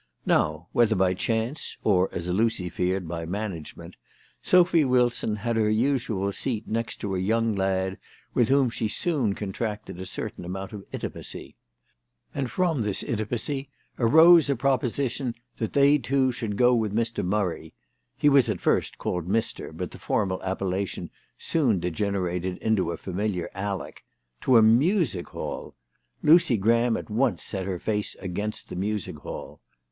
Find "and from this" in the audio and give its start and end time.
12.33-13.03